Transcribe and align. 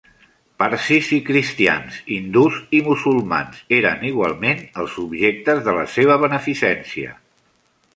Parsis 0.61 1.09
i 1.17 1.19
cristians, 1.27 1.99
hindús 2.15 2.57
i 2.79 2.81
musulmans, 2.89 3.63
eren 3.81 4.09
igualment 4.13 4.67
els 4.85 5.01
objectes 5.09 5.67
de 5.71 5.81
la 5.81 5.89
seva 5.99 6.23
beneficència. 6.29 7.19